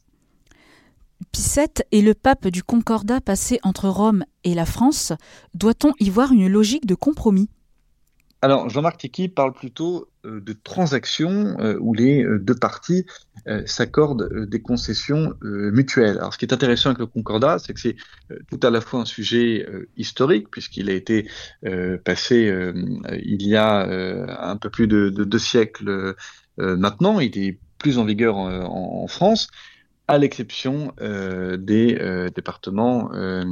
Pie 1.32 1.60
est 1.92 2.02
le 2.02 2.14
pape 2.14 2.48
du 2.48 2.64
Concordat 2.64 3.22
passé 3.22 3.60
entre 3.64 3.88
Rome 3.88 4.26
et 4.44 4.54
la 4.54 4.66
France. 4.66 5.14
Doit-on 5.54 5.94
y 6.00 6.10
voir 6.10 6.32
une 6.32 6.48
logique 6.48 6.86
de 6.86 6.96
compromis? 6.96 7.50
Alors, 8.42 8.70
Jean-Marc 8.70 9.00
Tiki 9.00 9.30
parle 9.30 9.52
plutôt 9.54 10.10
euh, 10.24 10.40
de 10.42 10.54
transactions 10.54 11.58
euh, 11.60 11.76
où 11.80 11.96
les 11.96 12.24
euh, 12.24 12.38
deux 12.40 12.56
parties 12.56 13.06
s'accordent 13.66 14.46
des 14.46 14.62
concessions 14.62 15.34
mutuelles. 15.42 16.18
Alors, 16.18 16.34
ce 16.34 16.38
qui 16.38 16.44
est 16.44 16.54
intéressant 16.54 16.90
avec 16.90 17.00
le 17.00 17.06
Concordat, 17.06 17.60
c'est 17.60 17.74
que 17.74 17.80
c'est 17.80 17.96
tout 18.52 18.60
à 18.62 18.70
la 18.70 18.82
fois 18.82 19.00
un 19.00 19.06
sujet 19.06 19.66
historique, 19.96 20.52
puisqu'il 20.52 20.90
a 20.90 20.94
été 20.94 21.30
passé 22.04 22.52
il 23.24 23.48
y 23.48 23.56
a 23.56 23.88
un 24.50 24.58
peu 24.58 24.70
plus 24.70 24.88
de, 24.88 25.10
deux 25.10 25.40
siècles 25.40 26.14
maintenant. 26.58 27.22
Il 27.22 27.38
est 27.38 27.58
plus 27.78 28.00
en 28.00 28.04
vigueur 28.04 28.36
en 28.36 29.08
France, 29.08 29.48
à 30.08 30.18
l'exception 30.18 30.94
euh, 31.02 31.58
des 31.58 31.98
euh, 32.00 32.30
départements 32.30 33.12
euh, 33.14 33.44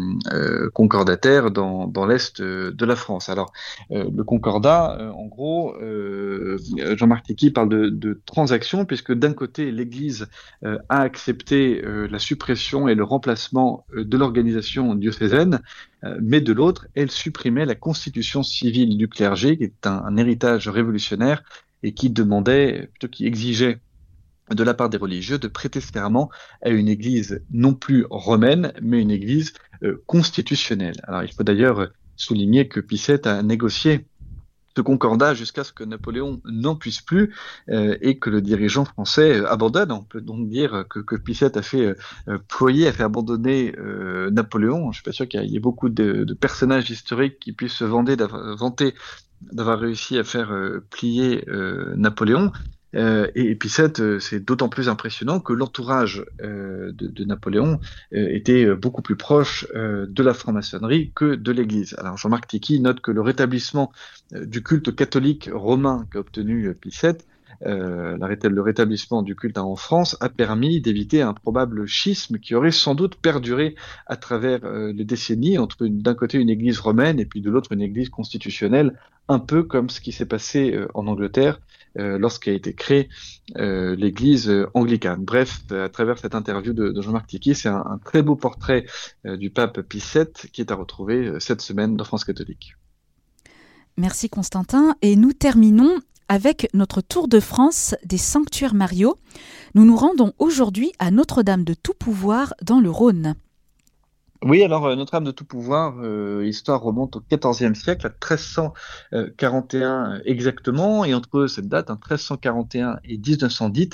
concordataires 0.73 1.51
dans, 1.51 1.85
dans 1.85 2.05
l'est 2.05 2.41
de 2.41 2.85
la 2.85 2.95
France. 2.95 3.29
Alors, 3.29 3.51
le 3.89 4.23
concordat, 4.23 5.11
en 5.13 5.25
gros, 5.25 5.75
Jean-Marc 6.95 7.25
Tiki 7.25 7.51
parle 7.51 7.69
de, 7.69 7.89
de 7.89 8.21
transaction, 8.25 8.85
puisque 8.85 9.13
d'un 9.13 9.33
côté, 9.33 9.71
l'Église 9.71 10.27
a 10.63 11.01
accepté 11.01 11.81
la 11.83 12.19
suppression 12.19 12.87
et 12.87 12.95
le 12.95 13.03
remplacement 13.03 13.85
de 13.95 14.17
l'organisation 14.17 14.95
diocésaine, 14.95 15.61
mais 16.21 16.41
de 16.41 16.53
l'autre, 16.53 16.87
elle 16.95 17.11
supprimait 17.11 17.65
la 17.65 17.75
constitution 17.75 18.43
civile 18.43 18.97
du 18.97 19.07
clergé, 19.07 19.57
qui 19.57 19.63
est 19.65 19.87
un, 19.87 20.03
un 20.05 20.17
héritage 20.17 20.67
révolutionnaire 20.67 21.43
et 21.83 21.93
qui 21.93 22.09
demandait, 22.09 22.89
plutôt 22.93 23.07
qui 23.07 23.25
exigeait 23.25 23.79
de 24.51 24.63
la 24.63 24.73
part 24.73 24.89
des 24.89 24.97
religieux 24.97 25.39
de 25.39 25.47
prêter 25.47 25.81
serment 25.81 26.29
à 26.61 26.69
une 26.69 26.87
église 26.87 27.41
non 27.51 27.73
plus 27.73 28.05
romaine, 28.09 28.73
mais 28.81 29.01
une 29.01 29.11
église 29.11 29.53
euh, 29.83 30.03
constitutionnelle. 30.05 30.95
Alors 31.03 31.23
il 31.23 31.33
faut 31.33 31.43
d'ailleurs 31.43 31.79
euh, 31.79 31.87
souligner 32.15 32.67
que 32.67 32.79
Picet 32.79 33.27
a 33.27 33.41
négocié 33.41 34.07
ce 34.77 34.81
concordat 34.81 35.33
jusqu'à 35.33 35.63
ce 35.63 35.71
que 35.71 35.85
Napoléon 35.85 36.41
n'en 36.45 36.75
puisse 36.75 37.01
plus 37.01 37.33
euh, 37.69 37.97
et 38.01 38.19
que 38.19 38.29
le 38.29 38.41
dirigeant 38.41 38.85
français 38.85 39.43
abandonne. 39.45 39.91
On 39.91 40.03
peut 40.03 40.21
donc 40.21 40.49
dire 40.49 40.85
que, 40.89 40.99
que 40.99 41.15
a 41.15 41.61
fait 41.61 41.95
ployer, 42.49 42.87
a 42.87 42.91
fait 42.91 43.03
abandonner 43.03 43.73
Napoléon. 44.31 44.91
Je 44.91 44.97
suis 44.97 45.03
pas 45.03 45.13
sûr 45.13 45.29
qu'il 45.29 45.45
y 45.45 45.55
ait 45.55 45.61
beaucoup 45.61 45.87
de, 45.87 46.25
de, 46.25 46.33
personnages 46.33 46.91
historiques 46.91 47.39
qui 47.39 47.53
puissent 47.53 47.73
se 47.73 47.85
vanter 47.85 48.17
d'avoir 49.41 49.79
réussi 49.79 50.17
à 50.17 50.25
faire 50.25 50.53
plier 50.89 51.45
Napoléon. 51.95 52.51
Euh, 52.95 53.27
et, 53.35 53.55
puis 53.55 53.71
euh, 53.99 54.19
c'est 54.19 54.39
d'autant 54.39 54.69
plus 54.69 54.89
impressionnant 54.89 55.39
que 55.39 55.53
l'entourage 55.53 56.25
euh, 56.41 56.91
de, 56.93 57.25
Napoléon 57.25 57.79
était 58.11 58.67
beaucoup 58.75 59.01
plus 59.01 59.15
proche 59.15 59.67
de 59.73 60.23
la 60.23 60.33
franc-maçonnerie 60.33 61.11
que 61.15 61.35
de 61.35 61.51
l'Église. 61.51 61.95
Alors 61.97 62.17
Jean-Marc 62.17 62.47
Tiki 62.47 62.79
note 62.79 63.01
que 63.01 63.11
le 63.11 63.21
rétablissement 63.21 63.91
du 64.31 64.61
culte 64.61 64.95
catholique 64.95 65.49
romain 65.51 66.05
qu'a 66.11 66.19
obtenu 66.19 66.75
euh, 67.65 68.17
le 68.17 68.61
rétablissement 68.61 69.23
du 69.23 69.35
culte 69.35 69.57
en 69.57 69.75
France 69.75 70.17
a 70.19 70.29
permis 70.29 70.81
d'éviter 70.81 71.21
un 71.21 71.33
probable 71.33 71.87
schisme 71.87 72.37
qui 72.37 72.53
aurait 72.53 72.71
sans 72.71 72.95
doute 72.95 73.15
perduré 73.15 73.75
à 74.07 74.17
travers 74.17 74.59
les 74.69 75.05
décennies 75.05 75.57
entre 75.57 75.87
d'un 75.87 76.13
côté 76.13 76.37
une 76.37 76.49
église 76.49 76.79
romaine 76.79 77.19
et 77.19 77.25
puis 77.25 77.41
de 77.41 77.49
l'autre 77.49 77.71
une 77.71 77.81
église 77.81 78.09
constitutionnelle, 78.09 78.93
un 79.27 79.39
peu 79.39 79.63
comme 79.63 79.89
ce 79.89 80.01
qui 80.01 80.11
s'est 80.11 80.25
passé 80.25 80.73
euh, 80.73 80.87
en 80.93 81.07
Angleterre 81.07 81.59
lorsqu'a 81.97 82.51
été 82.51 82.73
créée 82.73 83.07
l'église 83.55 84.51
anglicane. 84.73 85.23
Bref, 85.23 85.61
à 85.71 85.87
travers 85.87 86.19
cette 86.19 86.35
interview 86.35 86.73
de, 86.73 87.01
Jean-Marc 87.01 87.27
Tiki, 87.27 87.55
c'est 87.55 87.69
un, 87.69 88.01
très 88.03 88.21
beau 88.21 88.35
portrait 88.35 88.85
du 89.23 89.49
pape 89.49 89.79
Pie 89.79 90.03
VII 90.13 90.25
qui 90.51 90.59
est 90.59 90.71
à 90.71 90.75
retrouver 90.75 91.39
cette 91.39 91.61
semaine 91.61 91.95
dans 91.95 92.03
France 92.03 92.25
catholique. 92.25 92.75
Merci 93.95 94.29
Constantin. 94.29 94.95
Et 95.01 95.15
nous 95.15 95.31
terminons 95.31 96.01
avec 96.27 96.67
notre 96.73 97.01
tour 97.01 97.27
de 97.27 97.39
France 97.39 97.95
des 98.03 98.17
sanctuaires 98.17 98.73
Mario. 98.73 99.15
Nous 99.73 99.85
nous 99.85 99.95
rendons 99.95 100.33
aujourd'hui 100.39 100.91
à 100.99 101.11
Notre-Dame 101.11 101.63
de 101.63 101.73
Tout-Pouvoir 101.73 102.53
dans 102.61 102.79
le 102.79 102.89
Rhône. 102.89 103.35
Oui, 104.43 104.63
alors 104.63 104.85
euh, 104.85 104.95
Notre-Dame 104.95 105.23
de 105.23 105.31
Tout-Pouvoir, 105.31 105.95
euh, 106.01 106.43
l'histoire 106.43 106.81
remonte 106.81 107.15
au 107.15 107.21
XIVe 107.21 107.73
siècle, 107.73 108.05
à 108.05 108.09
1341 108.09 110.21
exactement, 110.25 111.05
et 111.05 111.13
entre 111.13 111.47
cette 111.47 111.69
date, 111.69 111.89
1341 111.89 112.89
hein, 112.89 112.99
et 113.05 113.17
1910, 113.17 113.91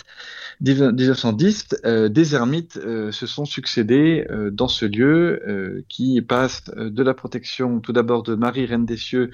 1910 0.60 1.68
euh, 1.86 2.10
des 2.10 2.34
ermites 2.34 2.74
se 2.74 3.28
sont 3.28 3.46
succédés 3.46 4.28
dans 4.52 4.68
ce 4.68 4.86
lieu 4.86 5.86
qui 5.88 6.20
passe 6.22 6.66
de 6.76 7.04
la 7.04 7.14
protection 7.14 7.80
tout 7.80 7.94
d'abord 7.94 8.24
de 8.24 8.36
Marie, 8.36 8.66
Reine 8.66 8.86
des 8.86 8.98
Cieux, 8.98 9.30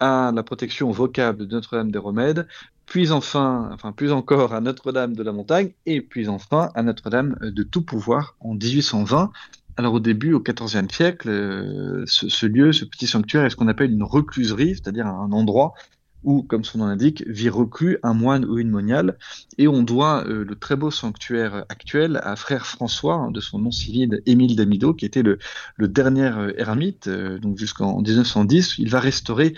à 0.00 0.32
la 0.34 0.42
protection 0.42 0.90
vocable 0.90 1.46
de 1.46 1.54
Notre-Dame 1.54 1.90
des 1.90 1.98
Remèdes, 1.98 2.48
puis 2.86 3.12
enfin, 3.12 3.70
enfin 3.72 3.92
plus 3.92 4.10
encore 4.10 4.54
à 4.54 4.60
Notre-Dame 4.60 5.14
de 5.14 5.22
la 5.22 5.32
Montagne, 5.32 5.72
et 5.86 6.00
puis 6.00 6.28
enfin 6.28 6.70
à 6.74 6.82
Notre-Dame 6.82 7.36
de 7.40 7.62
Tout 7.62 7.82
Pouvoir 7.82 8.34
en 8.40 8.54
1820. 8.54 9.30
Alors 9.76 9.94
au 9.94 10.00
début, 10.00 10.32
au 10.32 10.40
XIVe 10.40 10.90
siècle, 10.90 11.28
euh, 11.28 12.04
ce, 12.06 12.46
lieu, 12.46 12.72
ce 12.72 12.84
petit 12.84 13.06
sanctuaire 13.06 13.44
est 13.44 13.50
ce 13.50 13.56
qu'on 13.56 13.68
appelle 13.68 13.92
une 13.92 14.02
recluserie, 14.02 14.74
c'est-à-dire 14.74 15.06
un 15.06 15.32
endroit 15.32 15.74
où, 16.22 16.42
comme 16.42 16.64
son 16.64 16.78
nom 16.78 16.86
l'indique, 16.86 17.24
vit 17.26 17.48
reclus 17.48 17.96
un 18.02 18.12
moine 18.12 18.44
ou 18.44 18.58
une 18.58 18.68
moniale, 18.68 19.16
et 19.56 19.68
on 19.68 19.82
doit 19.82 20.26
euh, 20.26 20.44
le 20.44 20.54
très 20.54 20.76
beau 20.76 20.90
sanctuaire 20.90 21.64
actuel 21.70 22.20
à 22.22 22.36
frère 22.36 22.66
François, 22.66 23.14
hein, 23.14 23.30
de 23.30 23.40
son 23.40 23.58
nom 23.58 23.70
civil 23.70 24.20
Émile 24.26 24.54
d'Amido, 24.54 24.92
qui 24.92 25.06
était 25.06 25.22
le, 25.22 25.38
dernier 25.78 26.30
euh, 26.36 26.52
ermite, 26.58 27.08
donc 27.08 27.56
jusqu'en 27.56 28.02
1910. 28.02 28.76
Il 28.76 28.90
va 28.90 29.00
restaurer 29.00 29.54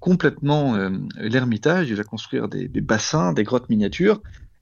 complètement 0.00 0.76
l'ermitage, 1.16 1.90
il 1.90 1.94
va 1.94 2.02
construire 2.02 2.48
des, 2.48 2.68
bassins, 2.80 3.32
des 3.32 3.44
grottes 3.44 3.68
miniatures, 3.68 4.20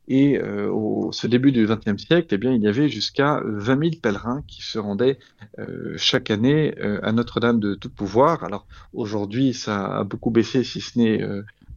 et 0.09 0.38
euh, 0.38 0.71
au 0.71 1.12
ce 1.12 1.27
début 1.27 1.53
du 1.53 1.67
XXe 1.67 2.03
siècle, 2.03 2.29
eh 2.31 2.38
bien, 2.38 2.53
il 2.53 2.62
y 2.62 2.67
avait 2.67 2.88
jusqu'à 2.88 3.43
20 3.45 3.79
000 3.79 3.91
pèlerins 4.03 4.43
qui 4.49 4.62
se 4.62 4.79
rendaient 4.79 5.19
euh, 5.59 5.95
chaque 5.99 6.31
année 6.31 6.75
euh, 6.81 6.99
à 7.03 7.12
Notre-Dame 7.12 7.61
de 7.61 7.75
Tout 7.75 7.91
Pouvoir. 7.91 8.43
Alors 8.43 8.67
aujourd'hui, 8.95 9.53
ça 9.53 9.99
a 9.99 10.05
beaucoup 10.05 10.31
baissé, 10.31 10.65
si 10.65 10.81
ce 10.81 10.99
n'est, 10.99 11.23